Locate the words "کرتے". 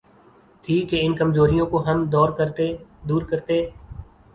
3.21-3.69